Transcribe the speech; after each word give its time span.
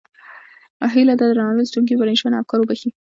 هیله 0.93 1.13
ده 1.19 1.25
درانه 1.31 1.55
لوستونکي 1.57 1.91
مې 1.93 1.99
پرېشانه 2.01 2.35
افکار 2.41 2.59
وبښي. 2.61 2.89